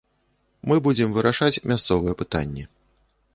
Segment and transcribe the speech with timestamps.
[0.71, 2.63] Мы будзем вырашаць мясцовыя пытанні.